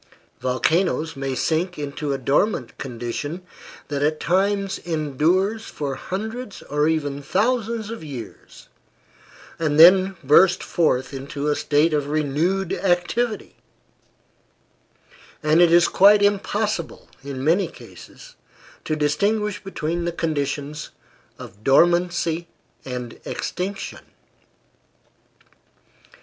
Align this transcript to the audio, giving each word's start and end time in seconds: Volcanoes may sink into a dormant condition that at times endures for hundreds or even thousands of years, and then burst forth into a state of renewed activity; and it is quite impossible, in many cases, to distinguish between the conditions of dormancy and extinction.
Volcanoes 0.39 1.15
may 1.15 1.35
sink 1.35 1.77
into 1.77 2.11
a 2.11 2.17
dormant 2.17 2.75
condition 2.79 3.43
that 3.89 4.01
at 4.01 4.19
times 4.19 4.79
endures 4.79 5.65
for 5.65 5.93
hundreds 5.93 6.63
or 6.63 6.87
even 6.87 7.21
thousands 7.21 7.91
of 7.91 8.03
years, 8.03 8.67
and 9.59 9.79
then 9.79 10.15
burst 10.23 10.63
forth 10.63 11.13
into 11.13 11.49
a 11.49 11.55
state 11.55 11.93
of 11.93 12.07
renewed 12.07 12.73
activity; 12.73 13.57
and 15.43 15.61
it 15.61 15.71
is 15.71 15.87
quite 15.87 16.23
impossible, 16.23 17.07
in 17.23 17.43
many 17.43 17.67
cases, 17.67 18.35
to 18.83 18.95
distinguish 18.95 19.63
between 19.63 20.05
the 20.05 20.11
conditions 20.11 20.89
of 21.37 21.63
dormancy 21.63 22.47
and 22.85 23.19
extinction. 23.23 24.01